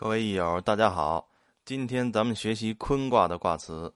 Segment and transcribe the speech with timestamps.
[0.00, 1.28] 各位益友，大家好！
[1.64, 3.92] 今天咱们学习坤卦的卦辞：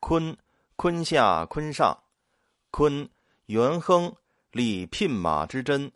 [0.00, 0.36] 坤，
[0.74, 1.96] 坤下坤上，
[2.72, 3.08] 坤，
[3.46, 4.12] 元亨，
[4.50, 5.92] 利聘马之贞，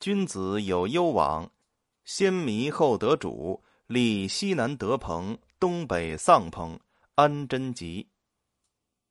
[0.00, 1.48] 君子有攸往，
[2.04, 6.76] 先迷后得主，利西南得朋，东北丧朋，
[7.14, 8.08] 安贞吉。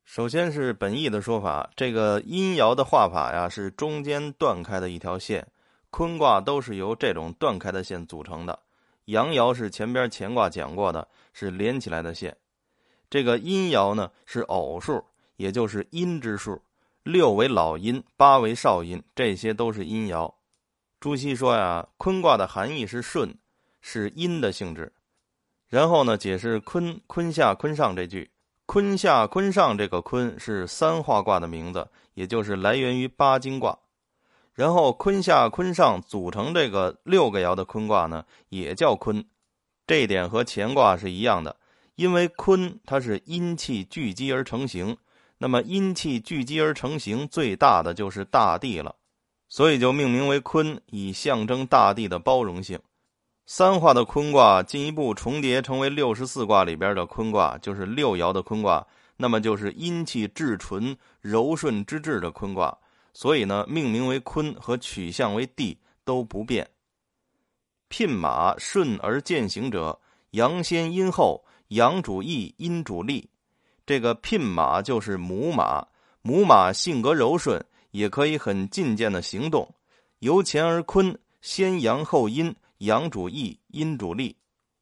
[0.04, 5.50] 首先是本意的说法，这个阴爻的画法呀，是中间断开的一条线，
[5.88, 8.58] 坤卦都是由这种断开的线组成的。
[9.10, 12.36] 阳爻是前边乾卦讲过的，是连起来的线。
[13.08, 15.04] 这个阴爻呢是偶数，
[15.36, 16.60] 也就是阴之数，
[17.02, 20.32] 六为老阴，八为少阴，这些都是阴爻。
[21.00, 23.36] 朱熹说呀，坤卦的含义是顺，
[23.80, 24.92] 是阴的性质。
[25.68, 28.30] 然后呢，解释坤坤下坤上这句，
[28.66, 33.76] 坤下坤上这个坤是三化卦的名字，也就是来源于八经卦。
[34.60, 39.24] 然后坤下坤上组成这个六个爻的坤卦呢，也叫坤，
[39.86, 41.56] 这一点和乾卦是一样的。
[41.94, 44.98] 因为坤它是阴气聚集而成形，
[45.38, 48.94] 那么阴气聚集而成形最大的就是大地了，
[49.48, 52.78] 所以就命名为坤，以象征大地的包容性。
[53.46, 62.76] 三化的坤卦进一步重叠成为六十四卦里边的坤卦，就是六爻的坤卦，那么就是阴气至纯、柔顺之至的坤卦。
[63.12, 66.68] 所以呢，命名为坤和取象为地都不变。
[67.88, 73.28] 聘马顺而渐行者，阳先阴后，阳主义，阴主利。
[73.84, 75.86] 这个聘马就是母马，
[76.22, 79.74] 母马性格柔顺，也可以很进谏的行动。
[80.20, 84.36] 由乾而坤，先阳后阴，阳主义，阴主利。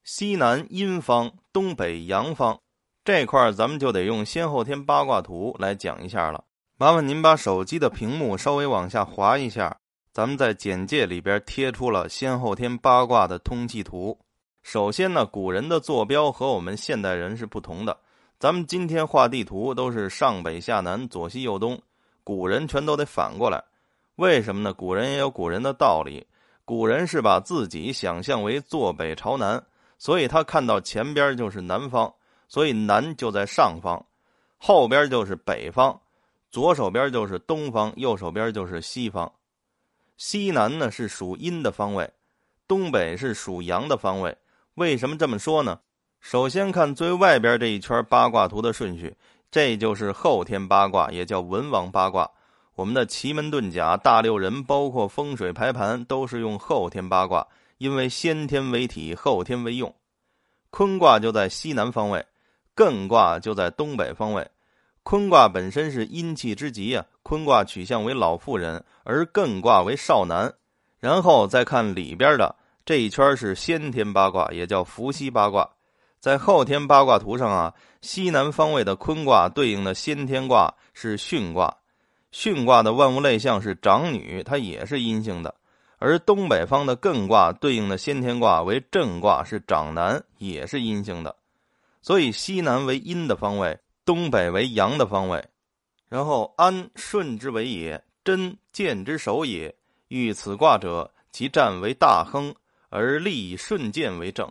[0.04, 2.58] 西南阴方，东北阳方，
[3.04, 6.44] 这块咱们就得用先后天八卦图来讲一下了。
[6.80, 9.76] 麻烦您把手机的屏幕稍微往下滑一下，
[10.12, 14.16] 咱们在简介里边贴出了先后天八卦的通气图。
[14.62, 17.98] 首先呢，古人的坐标和我们现代人是不同的。
[18.38, 21.76] 咱们今天画地图都是上北下南、左西右东，
[22.22, 23.60] 古人全都得反过来。
[24.14, 24.72] 为什么呢？
[24.72, 26.24] 古人也有古人的道理。
[26.64, 29.60] 古人是把自己想象为坐北朝南，
[29.98, 32.14] 所以他看到前边就是南方，
[32.46, 34.00] 所以南就在上方，
[34.58, 36.00] 后边就是北方。
[36.50, 39.30] 左手边就是东方，右手边就是西方。
[40.16, 42.10] 西南呢是属阴的方位，
[42.66, 44.36] 东北是属阳的方位。
[44.74, 45.80] 为什么这么说呢？
[46.20, 49.14] 首先看最外边这一圈八卦图的顺序，
[49.50, 52.28] 这就是后天八卦，也叫文王八卦。
[52.74, 57.46] 我们的奇门遁甲、大六壬，包括风水排盘，都是用后天八卦，
[57.78, 59.94] 因为先天为体，后天为用。
[60.70, 62.24] 坤卦就在西南方位，
[62.74, 64.48] 艮卦就在东北方位。
[65.08, 70.52] 坤卦本身是阴气之极啊，坤卦取向为老妇人，而艮卦为少男。
[71.00, 72.54] 然后再看里边的
[72.84, 75.66] 这一圈是先天八卦，也叫伏羲八卦。
[76.20, 81.74] 在后天八卦图上啊，西南方位的坤卦对应的先天卦是巽卦，
[82.30, 85.54] 巽卦的万物类象是长女，它也是阴性的。
[85.96, 91.34] 而东北方的艮卦对应的先天卦为震卦，是长男，也是阴性的。
[92.02, 93.78] 所以西南为阴的方位。
[94.08, 95.46] 东北为阳的方位，
[96.08, 99.76] 然后安顺之为也，贞见之首也。
[100.08, 102.54] 遇此卦者，其战为大亨，
[102.88, 104.50] 而利以顺见为正。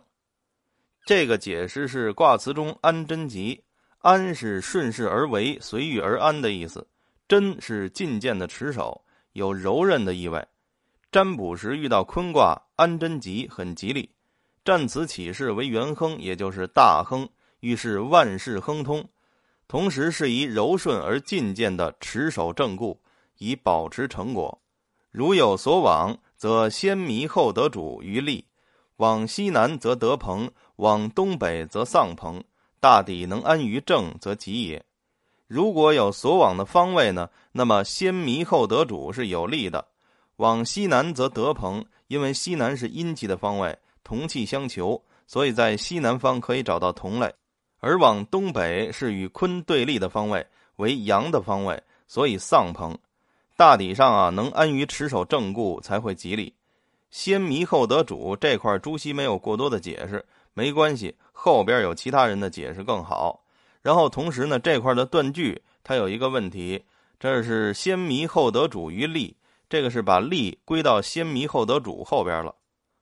[1.04, 3.60] 这个解释是卦辞中安贞吉，
[3.98, 6.80] 安是顺势而为，随遇而安的意思；
[7.26, 10.46] 贞是进谏的持守，有柔韧的意味。
[11.10, 14.08] 占卜时遇到坤卦安贞吉，很吉利。
[14.64, 19.04] 占此启示为元亨，也就是大亨，预示万事亨通。
[19.68, 22.98] 同时是以柔顺而进谏的持守正固，
[23.36, 24.58] 以保持成果。
[25.10, 28.44] 如有所往，则先迷后得主于利；
[28.96, 32.42] 往西南则得朋，往东北则丧朋。
[32.80, 34.84] 大抵能安于正，则吉也。
[35.46, 37.28] 如果有所往的方位呢？
[37.52, 39.88] 那么先迷后得主是有利的。
[40.36, 47.34] 往西南则得朋，因为西南是阴气的方位，同气相求，所以在西南方可以找到同类。
[47.80, 50.46] 而往东北是与坤对立的方位，
[50.76, 52.98] 为阳的方位，所以丧朋。
[53.56, 56.54] 大抵上啊，能安于持守正固才会吉利。
[57.10, 63.42] 先迷后得主这块，朱熹没有过多的解释，没关系，后边有其他人的解释更好。
[63.80, 66.84] 然后同时呢，这块的断句它有一个问题，
[67.18, 69.36] 这是先迷后得主于利，
[69.68, 72.54] 这个是把利归到先迷后得主后边了。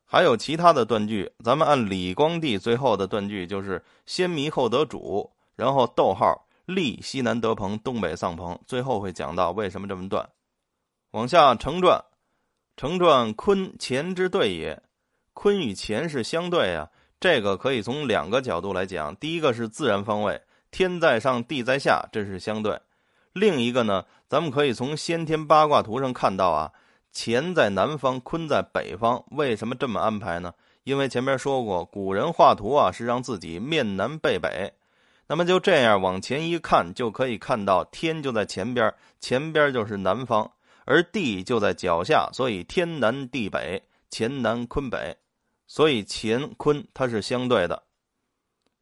[0.08, 10.28] 还有其他的断句，咱们按李光地最后的断句就是“先迷后得主”，然后逗号“立西南得朋，东北丧朋”，最后会讲到为什么这么断。
[11.10, 12.04] 往下成传，
[12.76, 14.80] 成传坤乾之对也，
[15.34, 16.88] 坤与乾是相对啊，
[17.18, 19.14] 这个可以从两个角度来讲。
[19.16, 22.76] 第一个是自然方位，天在上，地在下，这是相对；
[23.32, 26.72] 另一个呢，咱们可以从先天八卦图上看到啊，
[27.18, 29.24] 乾在南方，坤在北方。
[29.30, 30.52] 为什么这么安排呢？
[30.84, 34.70] 因为前面说过，古人画图啊是让自己面南背北。
[35.26, 40.52] 那么就这样往前一看，就可以看到天就在前边，前边就是南方，
[40.84, 45.16] 而地就在脚下，所以天南地北，乾南坤北，
[45.66, 47.82] 所以乾坤它是相对的。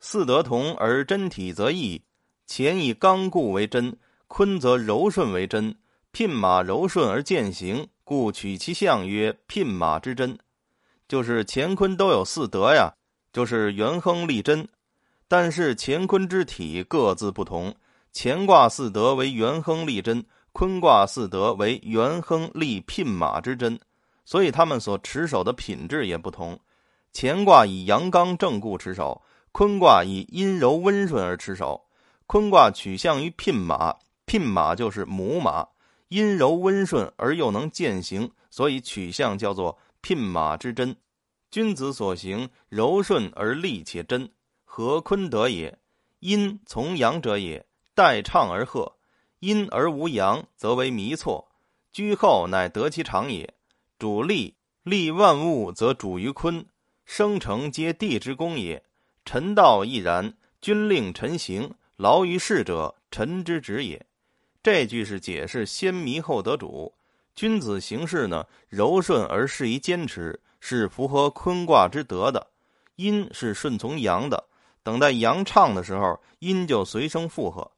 [0.00, 2.02] 四得同而真体则异，
[2.48, 3.96] 乾以刚固为真，
[4.26, 5.76] 坤则柔顺为真。
[6.12, 10.38] 牝马柔顺而践行，故取其象曰牝马之贞。
[11.08, 12.92] 就是乾坤都有四德呀，
[13.32, 14.66] 就是元亨利贞。
[15.26, 17.74] 但是乾坤之体各自不同，
[18.12, 23.78] 乾卦四德为元亨利贞，坤卦四德为元亨利牝马之贞，
[24.24, 26.58] 所以他们所持守的品质也不同。
[27.12, 29.20] 乾卦以阳刚正固持守，
[29.50, 31.80] 坤卦以阴柔温顺而持守。
[32.26, 33.94] 坤卦取向于牝马，
[34.26, 35.66] 牝马就是母马，
[36.14, 40.94] 阴柔温顺而又能践行，所以取向叫做牝马之贞。
[41.50, 44.30] 君子所行柔顺而利且真。
[44.64, 45.76] 和坤德也，
[46.20, 47.66] 阴从阳者也，
[47.96, 48.96] 代畅而和。
[49.40, 51.48] 阴而无阳，则为迷错。
[51.92, 53.52] 居后乃得其长也。
[53.98, 56.64] 主利，利万物，则主于坤。
[57.04, 58.84] 生成皆地之功也。
[59.24, 60.36] 臣道亦然。
[60.60, 64.06] 君令臣行，劳于事者，臣之职也。
[64.64, 66.90] 这句是解释先迷后得主。
[67.34, 72.46] 君子行事呢，柔顺而适宜坚持，是符合坤卦之德的。
[72.96, 74.42] 阴是顺从阳的。
[74.82, 77.70] 等待阳畅的时候，阴就随声附和；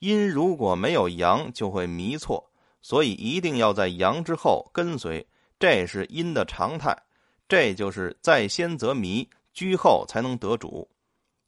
[0.00, 2.44] 阴如果没有阳，就会迷错。
[2.80, 5.24] 所以一定要在阳之后跟随，
[5.60, 6.92] 这是阴的常态。
[7.48, 10.90] 这就是在先则迷，居后才能得主。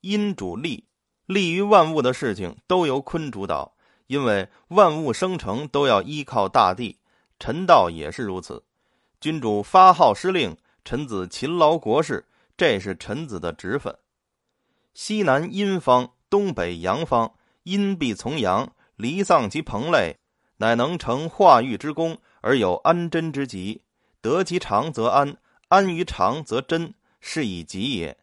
[0.02, 0.84] 阴主利，
[1.26, 3.73] 利于万物的事情都由坤主导，
[4.06, 6.98] 因为万物生成都要依靠大地。
[7.38, 8.64] 臣道也是如此。
[9.20, 12.24] 君主发号施令，臣子勤劳国事，
[12.56, 13.96] 这是臣子的职分。
[14.92, 17.34] 西南阴方，东北阳方，
[17.64, 20.18] 阴必从阳，离丧其朋类，
[20.58, 23.82] 乃能成化育之功，而有安贞之极。
[24.20, 25.36] 得其长则安，
[25.68, 28.16] 安于长则贞，是以吉也。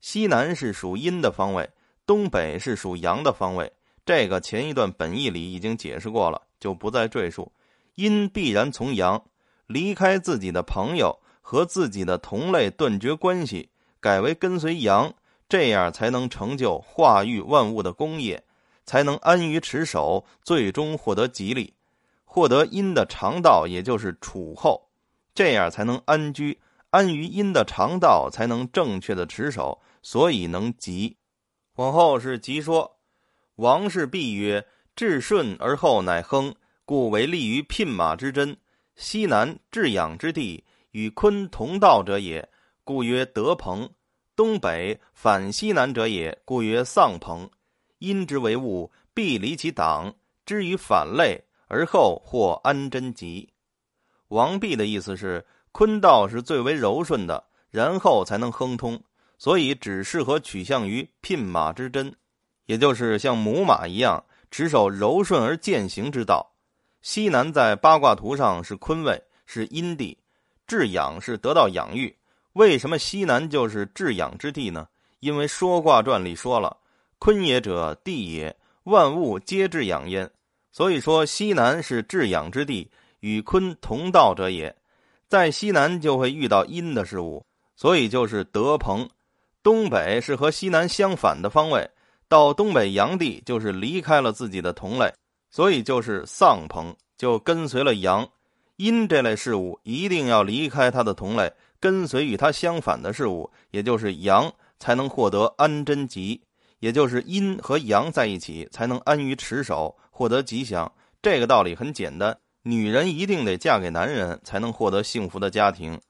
[0.00, 1.70] 西南是属阴的方位，
[2.06, 3.72] 东北是属阳的方位。
[4.06, 7.52] 这个前一段本意里已经解释过了，就不再赘述。
[7.96, 9.22] 阴必然从阳，
[9.66, 13.68] 离开自己的朋友和自己的同类，断绝关系，
[14.00, 15.12] 改为跟随阳。
[15.48, 18.42] 这样才能成就化育万物的功业，
[18.84, 21.72] 才能安于持守，最终获得吉利，
[22.24, 24.88] 获得阴的长道，也就是储后，
[25.34, 26.58] 这样才能安居，
[26.90, 31.16] 安于阴的长道，才能正确的持守，所以能吉。
[31.76, 32.95] 往后是吉说，
[33.56, 36.54] 王氏璧曰：至顺而后乃亨，
[36.84, 38.56] 故为利于牝马之贞。
[38.96, 42.46] 西南至养之地，与坤同道者也，
[42.84, 43.88] 故曰德朋。
[44.34, 47.48] 东北反西南者也，故曰丧朋。
[47.98, 50.14] 阴之为物，必离其党，
[50.44, 53.48] 之于反类，而后或安贞吉。
[54.28, 59.02] 王弼的意思是，坤道是最为柔顺的，然后才能亨通，
[59.38, 62.14] 所以只适合取向于牝马之贞，
[62.66, 66.52] 也就是像母马一样，持守柔顺而践行之道。
[67.02, 70.18] 西南在八卦图上是坤位，是阴地，
[70.66, 72.14] 至养是得到养育。
[72.52, 74.88] 为什么西南就是至养之地呢？
[75.20, 76.76] 因为《说卦传》里说了
[77.18, 80.30] ：“坤也者，地也，万物皆至养焉。”
[80.72, 84.74] 所以说西南是至养之地，与坤同道者也。
[85.28, 87.44] 在西南就会遇到阴的事物，
[87.76, 89.08] 所以就是德朋。
[89.62, 91.90] 东北是和西南相反的方位，
[92.28, 95.12] 到东北阳地就是离开了自己的同类，
[95.50, 98.28] 所以就是丧朋，就跟随了阳。
[98.76, 101.52] 阴这类事物一定要离开他的同类。
[101.78, 106.40] 跟随与它相反的事物，也就是阳，才能获得安贞吉；
[106.80, 110.90] 也就是阴和阳在一起，才能安于持守，获得吉祥。
[111.20, 116.00] 这个道理很简单，女人一定得嫁给男人，才能获得幸福的家庭。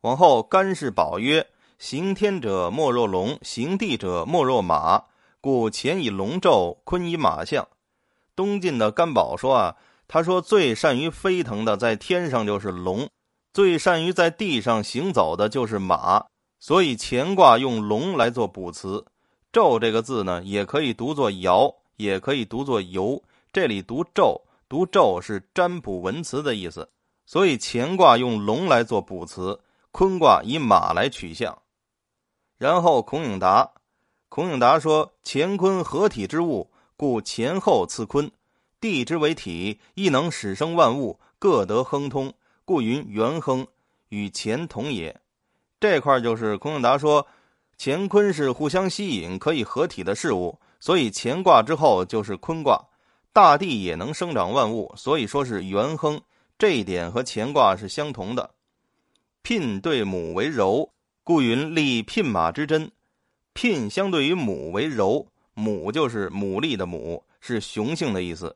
[0.00, 1.46] 往后，干氏宝曰
[1.78, 5.02] ：“行天者莫若龙，行地者莫若马，
[5.42, 7.68] 故乾以龙宙，坤以马象。”
[8.34, 9.76] 东晋的甘宝说啊，
[10.08, 13.06] 他说最善于飞腾的，在天上就是龙。
[13.52, 16.24] 最善于在地上行走的就是马，
[16.58, 19.04] 所以乾卦用龙来做补词。
[19.52, 23.22] 纣这个字呢，也可以读作尧，也可以读作游。
[23.52, 26.88] 这里读纣，读纣是占卜文辞的意思。
[27.26, 31.58] 所以乾卦用龙来做补词，坤卦以马来取象。
[32.56, 33.70] 然后孔颖达，
[34.34, 38.30] 孔颖达说：“乾坤合体之物，故前后次坤。
[38.80, 42.32] 地之为体，亦能使生万物，各得亨通，
[42.64, 43.66] 故云元亨，
[44.08, 45.20] 与乾同也。”
[45.78, 47.26] 这块就是孔颖达说，
[47.78, 52.82] 乾坤是互相吸引、可以合体的事物，所以乾卦之后就是坤卦。
[53.34, 56.18] 大地也能生长万物，所以说是元亨。
[56.58, 58.48] 这一点和乾卦是相同的。
[59.42, 60.90] 聘对母为柔，
[61.22, 62.90] 故云立聘马之贞。
[63.52, 68.48] 聘相对于母为柔，母就是牡蛎的母，是雄性的意思；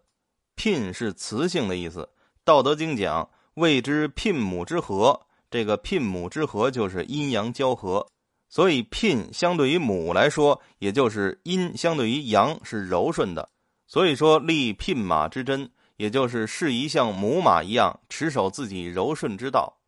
[0.54, 2.08] 聘是雌性的意思。
[2.44, 8.06] 道德经讲谓之聘母之和，这个聘母之和就是阴阳交合，
[8.48, 13.48] 所以聘相对于母来说，也就是阴相对于阳是柔顺的。
[13.86, 15.70] 所以说立聘马之贞。
[15.98, 19.78] 也就是适宜像母马一样持守自己柔顺之道，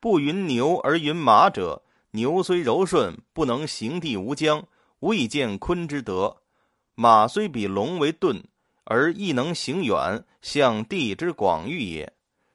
[0.00, 1.80] 不云牛而云马者，
[2.12, 4.64] 牛虽柔顺，不能行地无疆，
[5.00, 6.38] 未见坤之德；
[6.94, 8.42] 马虽比龙为钝，
[8.84, 12.12] 而亦能行远，向地之广域也。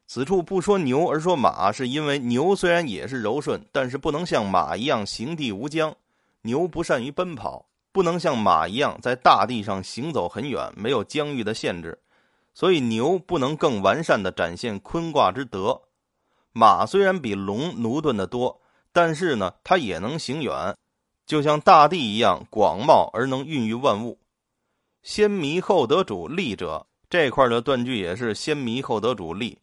[0.08, 5.96] 此处不说牛而说马，是因为牛虽然也是柔顺，但是不能像马一样行地无疆。
[6.42, 12.00] 牛不善于奔跑，不能像马一样在大地上行走很远，没有疆域的限制。
[12.54, 15.84] 所以牛不能更完善的展现坤卦之德，
[16.52, 18.62] 马虽然比龙驽钝的多，
[18.94, 20.78] 但是呢，它也能行远，
[21.26, 24.20] 就像大地一样广袤而能孕育万物。
[25.02, 29.58] 先迷后得主利者，这块的断句也是先迷后得主利，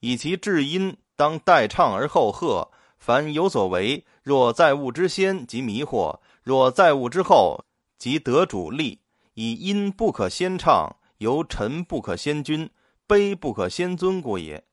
[0.00, 2.70] 以其至阴当代唱而后和。
[2.98, 7.62] 凡有所为，若在物之先，即迷惑；若在物之后，
[7.98, 9.00] 即得主利。
[9.34, 10.96] 以音不可先唱。
[11.18, 12.70] 由臣不可先君，
[13.06, 14.64] 卑不可先尊故也。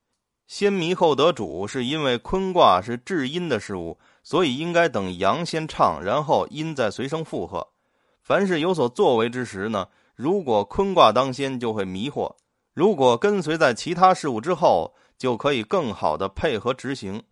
[0.51, 7.65] 先迷后得主，是因为坤卦是至阴的事物，所以应该等阳先唱，然后阴再随声附和。
[8.21, 12.29] 凡是有所作为之时呢，如果坤卦当先，就会迷惑；
[12.73, 17.23] 如果跟随在其他事物之后，就可以更好的配合执行。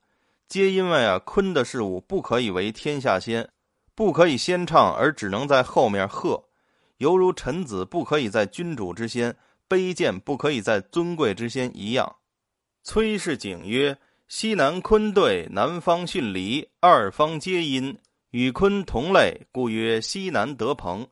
[0.48, 3.46] 皆因为啊，坤的事物不可以为天下先，
[3.96, 6.42] 不可以先唱，而只能在后面和。
[7.00, 9.36] 犹如臣子不可以在君主之先，
[9.68, 12.16] 卑贱不可以在尊贵之先一样。
[12.82, 17.98] 崔氏景曰：“西南坤兑，南方巽离，二方皆阴，
[18.32, 21.08] 与坤同类，故曰西南得朋。”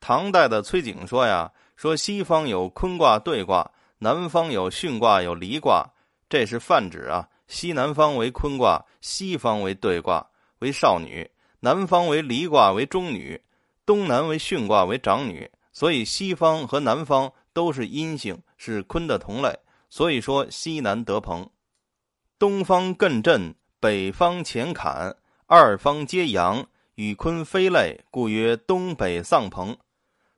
[0.00, 3.68] 唐代的崔景说呀：“说西方有坤卦兑卦，
[3.98, 5.88] 南方有巽卦有离卦，
[6.28, 7.28] 这是泛指啊。
[7.48, 10.24] 西南方为坤卦，西方为兑卦，
[10.58, 11.26] 为少女；
[11.60, 13.40] 南方为离卦，为中女。”
[13.84, 19.58] 东南为巽卦为长女，所以西方和南方都是阴性，是坤的同类。
[19.92, 21.46] 所以说西南得朋。
[22.38, 29.76] 东方艮震，北方乾坎，二方皆阳，与坤非类，故曰东北丧朋。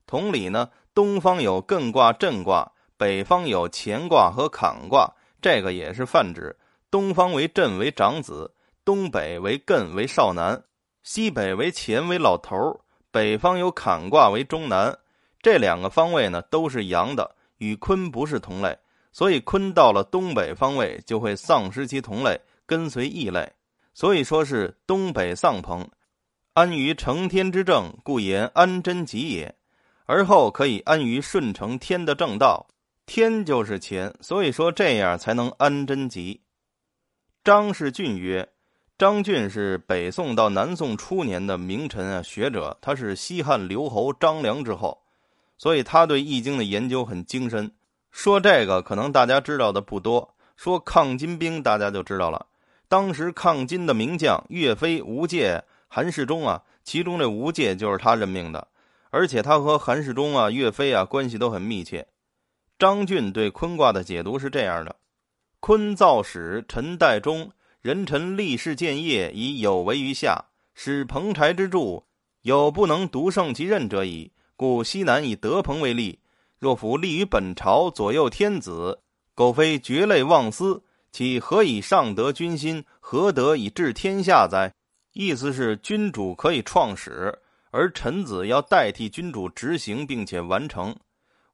[0.07, 5.09] 同理呢，东方有艮卦、震卦，北方有乾卦和坎卦，
[5.41, 6.59] 这个也是泛指。
[6.91, 8.53] 东方为震为长子，
[8.85, 10.61] 东北为艮为少男，
[11.05, 12.81] 西北为乾为老头儿。
[13.13, 14.99] 北方有坎卦为中南，
[15.41, 18.77] 这两个方位呢都是阳的，与坤不是同类，
[19.15, 23.53] 所以坤到了东北方位就会丧失其同类，跟随异类，
[23.95, 25.89] 所以说是东北丧朋，
[26.55, 29.55] 安于承天之正，故言安贞吉也。
[30.07, 32.67] 而后可以安于顺承天的正道，
[33.07, 36.43] 天就是乾，所以说这样才能安贞吉。
[37.45, 38.49] 张氏俊曰。
[38.97, 45.03] 张俊是北宋到南宋初年的名臣啊，学者，他是西汉留侯张良之后，
[45.59, 47.73] 所以他对《易经》的研究很精深。
[48.15, 52.47] 说这个可能大家知道的不多，说抗金兵大家就知道了。
[52.87, 58.69] 当时抗金的名将岳飞、吴玠、韩世忠啊，其中这吴玠就是他任命的，
[59.11, 62.07] 而且他和韩世忠啊、岳飞啊关系都很密切。
[62.79, 64.95] 张俊对坤卦的解读是这样的：
[65.59, 67.51] 坤造始，臣代中。
[67.83, 72.05] 人臣立事建业，以有为于下，使彭柴之助，
[72.43, 74.31] 有不能独胜其任者矣。
[74.57, 76.21] 故西南以德朋为利。
[76.65, 78.99] 若夫立于本朝，左右天子，
[79.35, 82.83] 苟非绝类忘私，其何以上得君心？
[83.01, 84.73] 何得以治天下哉？
[85.13, 87.39] 意思是君主可以创始，
[87.71, 90.97] 而臣子要代替君主执行并且完成。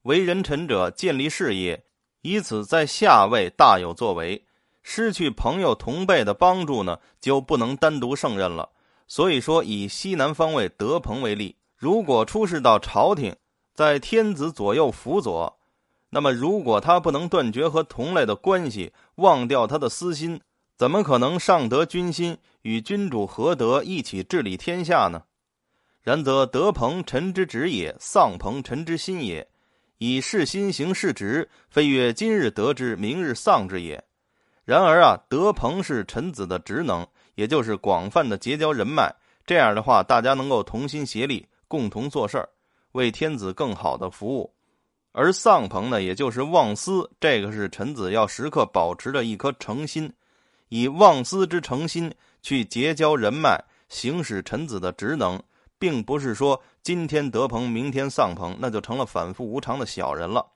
[0.03, 1.83] 为人臣者建立事业，
[2.23, 4.41] 以此在下位大有作为。
[4.85, 8.69] 失去朋友同辈的帮助呢，就不能单独胜任了。
[9.09, 13.35] 所以说，以西南方位德朋为例，如果出事到朝廷，
[13.81, 15.59] 在天子左右辅佐，
[16.11, 20.39] 那么如果他不能断绝和同类的关系，忘掉他的私心，
[20.77, 25.23] 怎么可能上得军心，与君主何德一起治理天下呢？
[26.03, 29.49] 然则德朋臣之职也，丧朋臣之心也。
[29.97, 34.05] 以事心行事职，非曰今日得之，明日丧之也。
[34.67, 39.11] 然而啊，德朋是臣子的职能，也就是广泛的结交人脉。
[39.47, 42.47] 这样的话，大家能够同心协力，共同做事儿，
[42.93, 44.53] 为天子更好的服务。
[45.13, 50.13] 而丧朋呢，也就是忘私，这个是臣子要时刻保持着一颗诚心，
[50.69, 55.43] 以忘私之诚心去结交人脉，行使臣子的职能。
[55.81, 60.47] 并不是说今天得朋，明天丧朋，那就成了反复无常的小人了。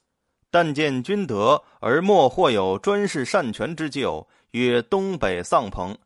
[0.50, 5.96] 但见君德而莫或有专事擅权之咎，曰东北丧朋。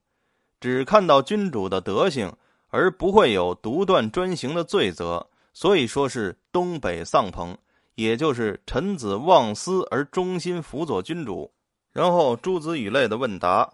[0.61, 2.32] 只看到君主的德行，
[2.68, 5.28] 而不会有独断专行的罪责，
[5.59, 7.59] 所以说是东北丧朋，
[7.97, 11.53] 也就是臣子忘私而忠心辅佐君主。
[11.91, 13.69] 然后诸子语类的问答，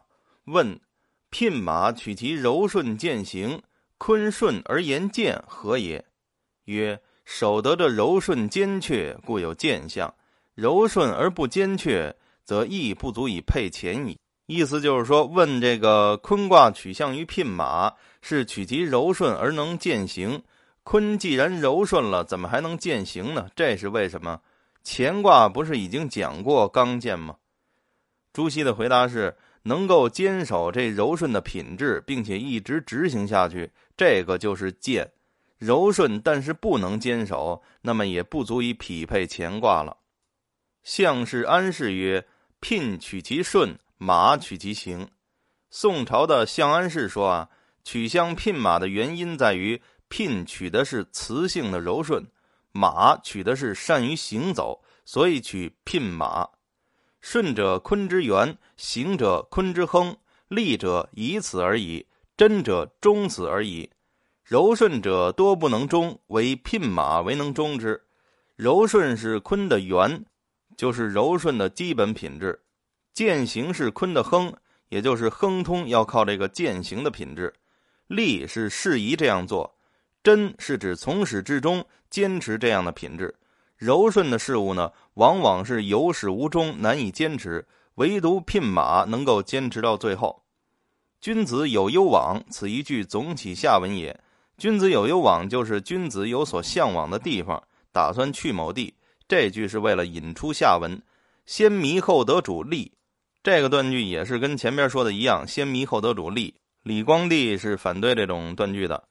[0.46, 0.80] 问：
[1.28, 3.60] 聘马取其柔顺践行。
[3.98, 6.02] 坤顺而言健何也？
[6.64, 10.08] 曰：守得着柔顺坚确，故有健相；
[10.54, 14.18] 柔顺而不坚确，则亦不足以配前矣。
[14.46, 20.42] 意思就是说，问这个坤卦取向于聘马，是取其柔顺而能践行。
[20.84, 23.48] 坤既然柔顺了，怎么还能践行呢？
[23.56, 24.40] 这是为什么？
[24.84, 27.36] 乾卦不是已经讲过刚健吗？
[28.34, 33.70] 朱熹的回答是：能够坚守这柔顺的品质，并且一直执行下去。
[33.96, 35.10] 这个就是健，
[35.56, 39.96] 柔顺，但是不能坚守，那么也不足以匹配乾卦了。
[40.82, 42.26] 相氏安氏曰
[42.60, 45.08] ：“聘取其顺，马取其行。”
[45.70, 47.48] 宋朝的相安氏说啊，
[47.82, 52.26] 取相聘马的原因在于聘取的是雌性的柔顺，
[52.72, 56.48] 马取的是善于行走，所以取聘马。
[57.20, 60.16] 顺者坤之源，行者坤之亨，
[60.48, 62.06] 利者以此而已。
[62.36, 63.88] 真者终此而已，
[64.42, 68.02] 柔顺者多不能终，唯聘马为能终之。
[68.56, 70.26] 柔顺是坤的源，
[70.76, 72.52] 就是柔顺的基本品质；
[73.12, 74.52] 践行是坤的亨，
[74.88, 77.54] 也就是亨通要靠这个践行的品质。
[78.08, 79.73] 利是适宜这样做，
[80.24, 83.34] 真是指从始至终坚持这样的品质。
[83.76, 90.42] 柔顺的事物呢，往往是有始无终，难以坚持，唯独聘马能够坚持到最后。
[91.20, 94.18] 君子有攸往，此一句总起下文也。
[94.56, 98.94] 君子有攸往，就是君子有所向往的地方，打算去某地。
[99.28, 101.02] 这句是为了引出下文。
[101.44, 102.92] 先迷后得主利，
[103.42, 105.46] 这个断句也是跟前边说的一样。
[105.46, 109.04] 先迷后得主利，李光地是反对这种断句的。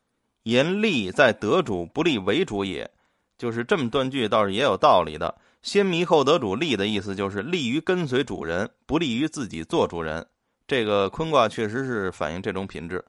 [0.44, 2.90] 言利在得主，不利为主也，
[3.38, 5.36] 就是这么断句倒是也有道理的。
[5.62, 10.28] 先迷后得主利的意思就是利于跟随主人，不利于自己做主人。
[10.68, 13.04] 这个坤卦确实是反映这种品质。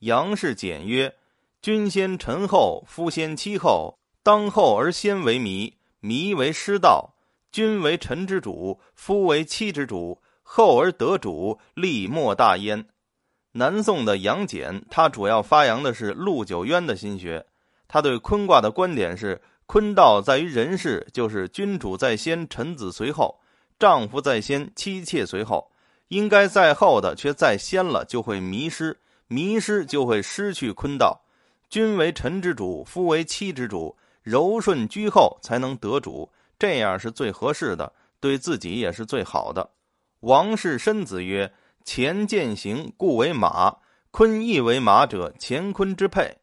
[0.00, 1.12] 阳是简曰
[1.60, 3.98] ：“君先臣后，夫先妻后。
[4.22, 7.14] 当后而先为迷，迷为师道。
[7.50, 10.20] 君为臣之主，夫为妻之主。
[10.42, 12.86] 后而得主，利莫大焉。”
[13.58, 17.44] 南宋的杨简，他主要发扬的是陆九渊的心学。
[17.88, 23.40] 他对坤卦的观点是：坤道在于人事，就是君主在先，臣子随后；
[23.76, 25.72] 丈夫在先，妻妾随后。
[26.06, 28.94] 应该在后的却在先了，就会迷失；
[29.26, 31.20] 迷失就会失去坤道。
[31.68, 39.68] 君为臣之主，夫为妻之主，柔顺居后才能得主，这样是最合适的，对自己也是最好的。
[40.20, 41.52] 王氏申子曰
[41.90, 43.78] ：“乾见行，故为马。
[44.10, 46.36] 坤亦为马者，乾坤之配。”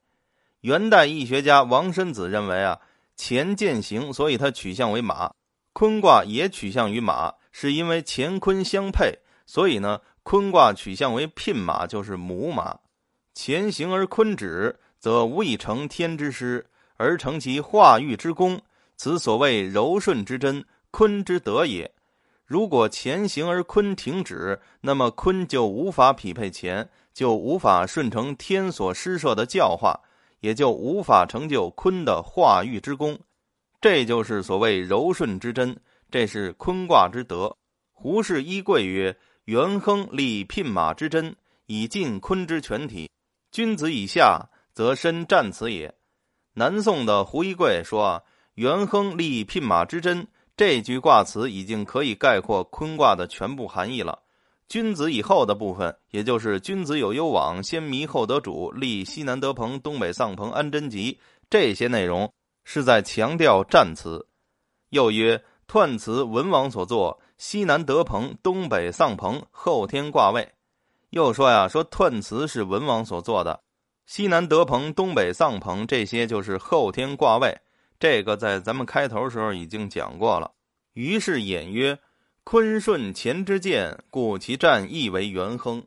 [0.62, 2.80] 元代易学家王申子认为啊，
[3.16, 5.36] 乾见行，所以它取向为马；
[5.72, 9.20] 坤卦也取向于马，是因为乾坤相配。
[9.46, 12.80] 所以呢，坤卦取向为聘马，就是母马。
[13.36, 16.66] 乾行而坤止，则无以成天之师，
[16.98, 18.60] 而成其化育之功。
[18.98, 21.92] 此所谓柔顺之真，坤之德也。
[22.46, 30.00] 如果乾行而坤停止，那么坤就无法匹配乾，就无法顺承天所施设的教化，
[30.40, 33.20] 也就无法成就坤的化育之功。
[33.82, 35.76] 这就是所谓柔顺之真，
[36.10, 37.56] 这是坤卦之德。
[37.92, 39.16] 胡适一贵曰。
[39.46, 41.36] 元亨立聘马之真，
[41.68, 43.08] 以尽坤之全体。
[43.52, 45.94] 君子以下，则身战此也。
[46.56, 48.24] 南宋的胡一贵说
[48.56, 54.20] ：“元亨立聘马之真，这句卦辞已经可以概括坤卦的全部含义了。
[54.68, 61.20] 君子以后的部分，也就是君子有攸往，先迷后得主，立西南得朋，东北丧朋，安贞吉。
[61.50, 62.32] 这些内容
[62.64, 64.26] 是在强调战词。
[64.90, 67.20] 又曰：彖辞文王所作。
[67.38, 70.50] 西南得朋，东北丧朋，后天卦位，
[71.10, 73.60] 又说呀，说彖辞是文王所做的，
[74.06, 77.54] 西南得朋，东北丧朋，这些就是后天卦位。
[78.00, 80.52] 这个在咱们开头时候已经讲过了。
[80.94, 81.98] 于是演曰
[82.44, 85.84] ：“坤顺乾之见，故其战亦为元亨。”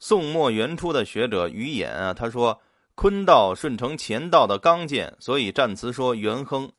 [0.00, 2.60] 宋末元初的学者于衍啊，他说
[2.96, 6.70] ：“坤道顺承乾道的刚健，所以战词说元亨。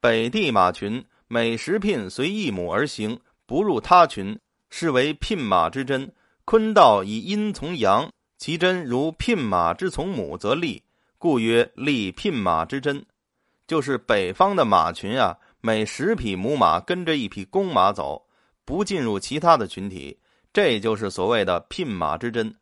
[0.00, 4.38] 北地马群每十聘随一母而行，不入他群，
[4.70, 6.12] 是为聘马之真。”
[6.44, 10.82] 坤道以阴从阳，其真如牝马之从母，则利，
[11.18, 13.04] 故曰利牝马之真。
[13.68, 18.26] 就是北方的马群啊，每十匹母马跟着一匹公马走，
[18.64, 20.18] 不进入其他的群体，
[20.54, 22.52] 这就是所谓的牝马之贞。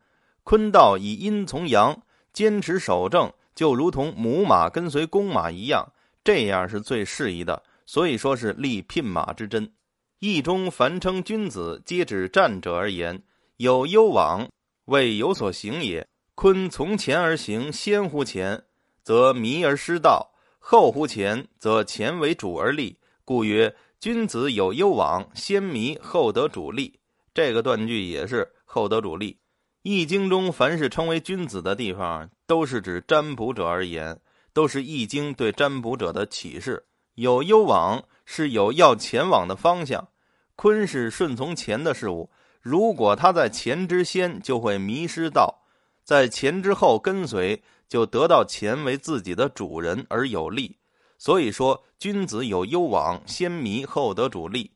[0.43, 1.97] 坤道以阴从阳，
[2.33, 5.87] 坚持守正，就如同母马跟随公马一样，
[6.25, 7.63] 这样是最适宜的。
[7.85, 9.71] 所以说是立牝马之贞。
[10.19, 13.23] 义中凡称君子，皆指战者而言。
[13.55, 14.45] 有攸往，
[14.85, 16.05] 未有所行也。
[16.35, 18.61] 坤从前而行，先乎前，
[19.03, 20.31] 则迷而失道；
[20.69, 22.99] 后乎前，则前为主而立。
[23.23, 26.99] 故曰：君子有攸往，先迷后得主立。
[27.33, 29.39] 这个断句也是后得主立。
[29.83, 34.19] 易经中凡是称为君子的地方，都是指占卜者而言，
[34.51, 36.85] 都是易经对占卜者的启示。
[37.15, 40.09] 有攸往是有要前往的方向，
[40.57, 42.29] 坤是顺从前的事物。
[42.59, 45.63] 如果他在前之先，就会迷失道；
[46.03, 50.77] 在前之后跟随，就得到钱为自己的主人而有利。
[51.17, 54.71] 所以说，君子有攸往，先迷后得主利。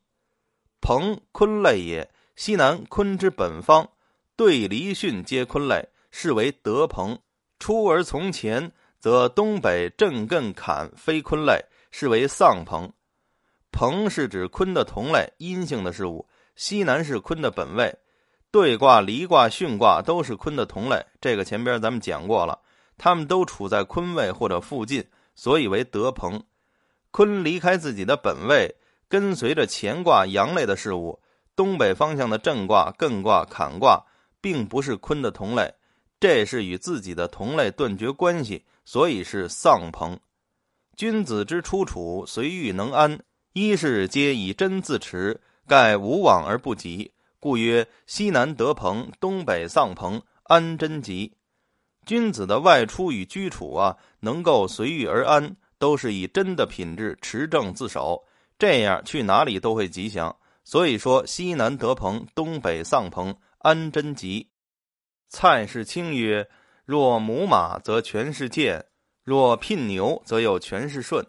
[0.82, 3.88] 朋坤类也，西南坤之本方，
[4.36, 7.20] 对离巽皆坤类，是为得朋。
[7.60, 12.92] 出而从前，则东北震艮坎非坤类，是为丧朋。
[13.72, 16.28] 朋是指坤的同类，阴性的事物。
[16.56, 17.96] 西南是坤的本位，
[18.50, 21.06] 兑卦、离卦、巽卦都是坤的同类。
[21.22, 22.60] 这个前边咱们讲过了，
[23.04, 26.44] 他们都处在坤位或者附近，所以为得朋。
[27.10, 28.76] 坤离开自己的本位，
[29.10, 31.20] 跟随着乾卦阳类的事物。
[31.56, 34.06] 东北方向的震卦、艮卦、坎卦，
[34.40, 35.74] 并不是坤的同类，
[36.20, 40.20] 这是与自己的同类断绝关系，所以是丧朋。
[40.96, 43.20] 君子之出处，随遇能安，
[43.54, 45.42] 一是皆以真自持。
[45.68, 51.34] 盖无往而不及，故曰西南得朋，东北丧朋，安贞吉。
[52.12, 58.22] 君子的外出与居处啊，能够随遇而安，都是以真的品质持正自守，
[58.60, 60.36] 这样去哪里都会吉祥。
[60.66, 64.50] 所以说，西南得朋，东北丧朋，安贞吉。
[65.30, 66.50] 蔡世清曰：
[66.84, 68.78] 若母马，则全是健；
[69.24, 71.26] 若聘牛，则又全是顺。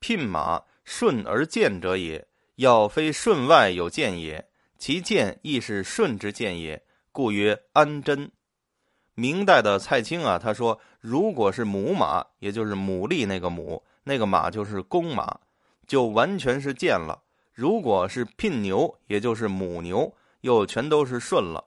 [0.00, 2.26] 聘马，顺而健者也。
[2.56, 4.44] 要非顺外有见也，
[4.76, 8.32] 其见亦是顺之见也，故曰安贞。
[9.16, 15.40] 明代的蔡京啊，他说，如果是母马，也就是牡蛎那个母，那个马就是公马，
[15.88, 17.18] 就完全是贱了；
[17.52, 21.64] 如果是聘牛，也就是母牛，又全都是顺了。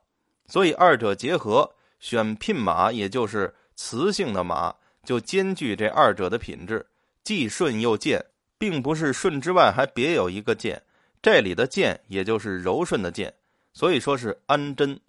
[0.47, 6.87] 所以二者结合，选聘马，也就是雌性的马，就兼具这二者的品质，
[7.21, 8.23] 既顺又健。
[8.59, 10.83] 并不是顺之外还别有一个健，
[11.21, 13.33] 这里的健也就是柔顺的健，
[13.71, 14.99] 所以说是安贞。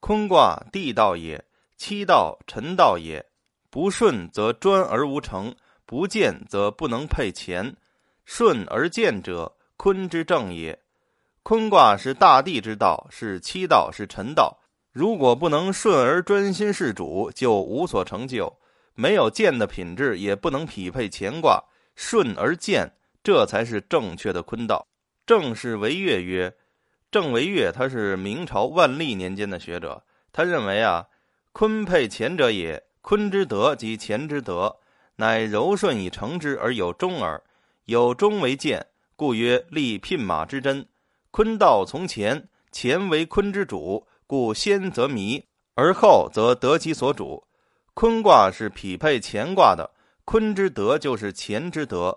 [0.00, 1.44] 坤卦地道也，
[1.80, 3.24] 七道臣道也。
[3.70, 7.74] 不顺则专而无成，不健则不能配乾。
[8.26, 10.78] 顺而健者，坤之正也。
[11.42, 14.58] 坤卦是大地之道，是七道，是臣道。
[14.92, 18.54] 如果不能顺而专心事主，就无所成就。
[18.94, 21.64] 没有健的品质，也不能匹配乾卦。
[21.94, 24.86] 顺而健，这才是正确的坤道。
[25.24, 26.54] 正是为岳曰
[27.10, 30.04] ：“郑为岳，他是明朝万历年间的学者。
[30.30, 31.06] 他认为啊，
[31.52, 34.74] 坤配乾者也，坤之德即乾之德，
[35.16, 37.42] 乃柔顺以成之而有终耳。
[37.86, 38.86] 有终为健，
[39.16, 40.86] 故曰立聘马之贞。
[41.30, 47.42] 坤道从前，乾为坤之主，故先则迷，而后则得其所主。
[47.94, 49.90] 坤卦是匹配乾卦的。”
[50.24, 52.16] 坤之德就是乾之德，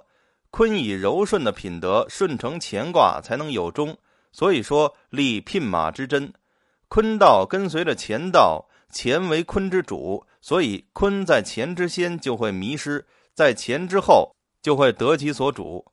[0.52, 3.98] 坤以柔顺的品德顺承乾卦，才能有终。
[4.32, 6.32] 所以说立聘马之贞，
[6.88, 8.64] 坤道跟随着乾道，
[8.94, 15.84] 乾为坤之主，所以坤在乾之先就会迷失，在乾之后就会得其所主。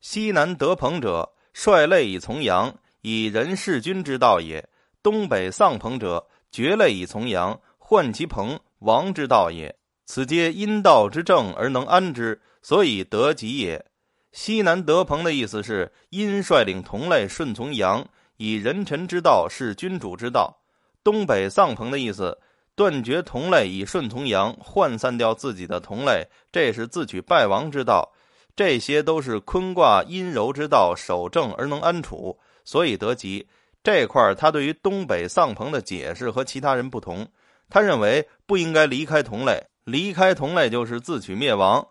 [0.00, 4.62] 西南得朋者，率类以从阳，以人事君之道也；
[5.02, 9.74] 东北丧朋者，绝类以从阳，患其朋亡之道也。
[10.04, 13.86] 此皆阴道之正而能安之，所以得吉也。
[14.32, 20.61] 西南得朋的意思是因率领同类顺从阳，以人臣之道是君主之道；
[21.04, 22.38] 东北丧朋的意思，
[22.74, 28.12] 断绝同类以顺同阳，涣散掉自己的同类，这是自取败亡之道。
[28.54, 33.46] 这些都是坤卦阴柔之道，守正而能安处，所以得吉。
[33.82, 37.26] 这块他对于东北丧朋的解释和其他人不同，
[37.68, 41.88] 他认为不应该离开同类，离开同类就是自取灭亡。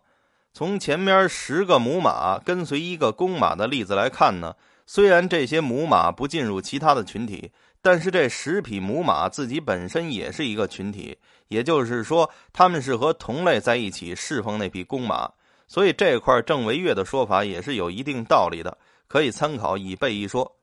[0.54, 11.18] 从前面十个母马跟随一个公马的例子来看呢，虽然这些母马不进入其他的群体，但是这十匹母马自己本身也是一个群体，
[11.48, 15.32] 也就是说，他们是和同类在一起侍奉那匹公马。
[15.68, 20.56] 所以这块郑维岳的说法也是有一定道理的，可以参考以备一说。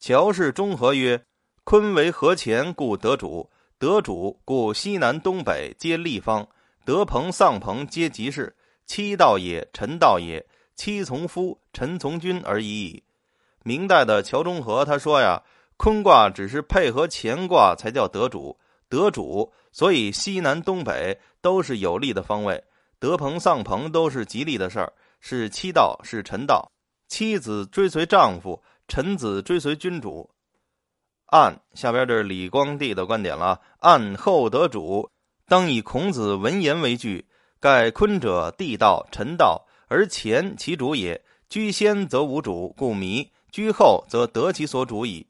[0.00, 1.22] 乔氏中和曰
[1.62, 6.48] ：“坤为河前，故得主；得主，故西南东北皆立方。
[6.86, 8.56] 得朋丧朋皆吉事。
[8.86, 10.44] 妻道也，臣道也。
[10.74, 13.04] 妻从夫，臣从君而已矣。”
[13.62, 15.42] 明代的乔中和他说呀
[15.82, 18.54] ：“坤卦只是配合乾卦才叫得主，
[18.90, 22.62] 得主，所以西南东北都是有利的方位。”
[23.00, 26.70] 得朋丧朋都是吉利的事儿，是妻道，是臣道。
[27.08, 30.28] 妻子追随丈夫，臣子追随君主。
[31.28, 33.58] 按下边这是李光地的观点了。
[33.78, 35.08] 按后得主，
[35.48, 37.24] 当以孔子文言为据。
[37.58, 41.24] 盖坤者，地道，臣道，而前其主也。
[41.48, 45.26] 居先则无主，故迷；居后则得其所主矣。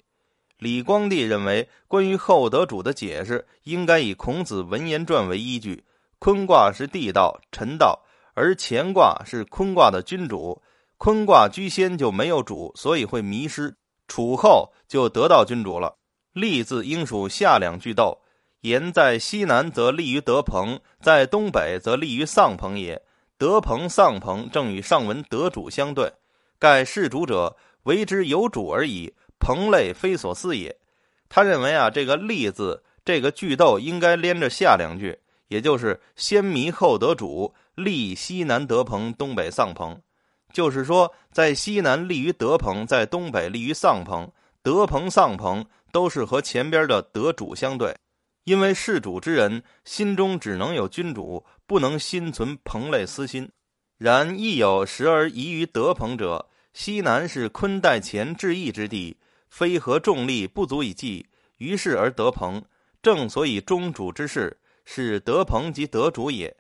[0.61, 5.83] 李光地认为，关于后得主的解释，应该以孔子文言传为依据。
[6.19, 7.99] 坤卦是地道、臣道，
[8.35, 10.61] 而乾卦是坤卦的君主。
[10.99, 13.73] 坤卦居先就没有主，所以会迷失；
[14.07, 15.97] 楚后就得到君主了。
[16.35, 18.19] 利字应属下两句斗。
[18.61, 23.01] 言在西南则利于德朋，在东北则利于丧朋也。
[23.39, 26.13] 德朋丧朋正与上文得主相对。
[26.59, 30.77] 盖世主者为之有主而已，朋类非所思也。
[31.29, 35.19] 他认为啊，这个利字这个句斗应该连着下两句。
[35.49, 40.01] 也就是先迷后得主，利西南得朋，东北丧朋。
[40.53, 44.31] 就是说，在西南利于得朋，在东北利于丧朋。
[44.63, 47.97] 得朋丧朋都是和前边的得主相对，
[48.45, 53.51] 因为事主之人心中只能有君主，不能心存朋类私心。
[53.99, 56.47] 然亦有时而疑于得朋者。
[56.73, 59.17] 西南是坤代乾至义之地，
[59.51, 61.27] 非合重力不足以济，
[61.59, 62.65] 于是而得朋。
[63.03, 64.57] 正所以中主之事。
[64.93, 66.57] 是得朋即得主也，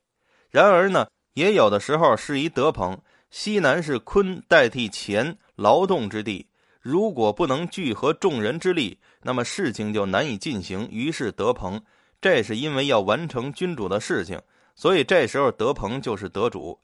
[0.50, 2.96] 然而呢，也有的时候是以得朋。
[3.28, 6.46] 西南是坤代替乾劳动之地，
[6.80, 10.88] 如果不能聚合众人之力，那么事情就难以进行。
[10.92, 11.82] 于是得朋，
[12.20, 14.40] 这是因为要完成君主的事情，
[14.76, 16.78] 所以这时候得朋就是得主。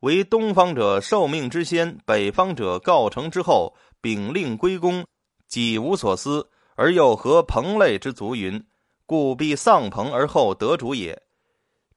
[0.00, 5.06] 为东方者受命之先，北方者告成之后，禀令归公，
[5.52, 8.64] 己无所思，而又合朋类之足云。
[9.04, 11.20] 故必丧朋而后得主也。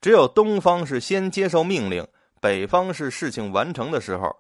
[0.02, 2.06] 只有东方是先接受命令，
[2.42, 4.36] 北方是事情完成的时候，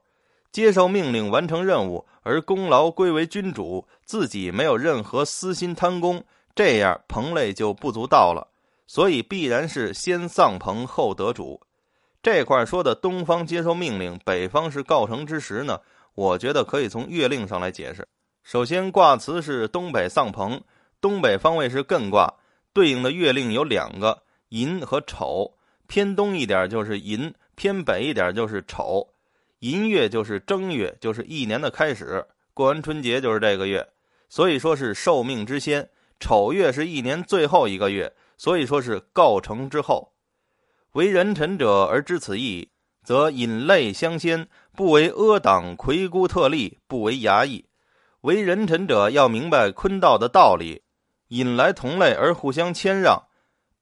[0.52, 6.22] 接受命令完成任务，而功劳归为君主，自己没有任何私心贪功，
[6.54, 8.46] 这样朋类就不足道了。
[8.86, 11.62] 所以必然是先丧朋后得主。
[12.22, 15.80] 这块说的东方接受命令，北方是告成之时呢？
[16.16, 18.06] 我觉得可以从月令上来解释。
[18.46, 20.62] 首先，卦辞是东北丧朋，
[21.02, 22.32] 东北方位是艮卦。
[22.74, 25.58] 对应的月令有两个，寅和丑。
[25.88, 29.10] 偏东一点就是寅，偏北一点就是丑。
[29.62, 32.24] 寅月就是正月，就是一年的开始。
[32.54, 33.84] 过完春节就是这个月，
[34.30, 35.90] 所以说是受命之先。
[36.20, 40.14] 丑月是一年最后一个月，所以说是告成之后。
[40.92, 42.70] 为人臣者而知此意，
[43.04, 47.66] 则引类相先，不为阿党魁孤特立，不为衙役。
[48.26, 50.82] 为人臣者要明白坤道的道理。
[51.28, 53.22] 引来同类而互相谦让，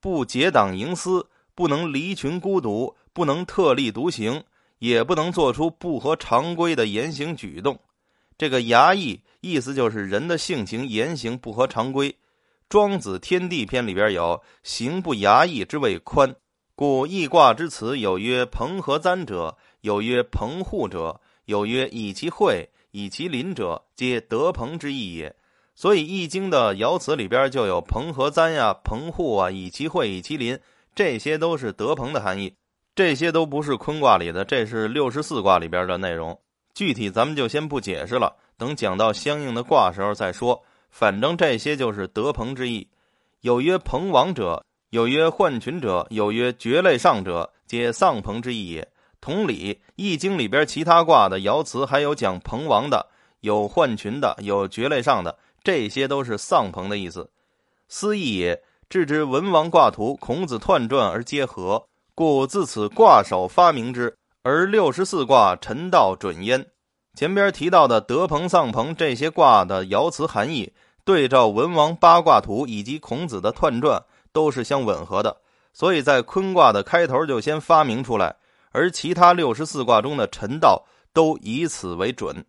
[0.01, 1.25] 不结党营私，
[1.55, 4.43] 不能离群孤独，不能特立独行，
[4.79, 7.79] 也不能做出不合常规的言行举动。
[8.37, 12.13] 这个衙役意思就是人的性情言行不合常规。
[12.67, 16.35] 庄子天地篇里边有“行不衙役之谓宽”，
[16.75, 25.35] 故易卦之词有曰“朋和簪者”，有曰“朋户者”，有曰“以其会，以其邻者”，皆得朋之意也。
[25.75, 30.57] 所以《易经》的爻辞里边就有朋和簪呀、朋户啊、以其会、以其邻，
[30.93, 32.53] 这些都是得朋的含义。
[32.95, 36.39] 这些都不是坤卦里的，这是六十四卦里边的内容。
[36.75, 40.63] 具体咱们就先不解释了，等讲到相应的卦时候再说。
[40.91, 42.87] 反正这些就是得朋之意。
[43.41, 48.87] 有曰朋亡者，有曰患群者，有曰绝类上者，皆丧朋之意也。
[49.23, 53.07] 同理，《易经》里边其他卦的爻辞还有讲鹏王的，
[53.39, 55.39] 有患群的，有绝类上的。
[55.63, 57.29] 这些都是丧朋的意思。
[57.87, 58.61] 思义也。
[58.89, 64.17] 置之文王卦图、孔子彖传而结合，故自此卦首发明之。
[64.43, 66.65] 而六十四卦陈道准焉。
[67.15, 70.73] 前边提到的德鹏、丧朋这些卦的爻辞含义，
[71.05, 75.37] 对照文王八卦图以及孔子的彖传，都是相吻合的。
[75.71, 78.35] 所以在坤卦的开头就先发明出来，
[78.73, 82.45] 而其他六十四卦中的陈道都以此为准。